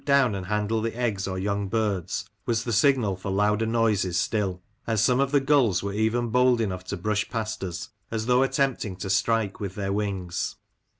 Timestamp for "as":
8.09-8.25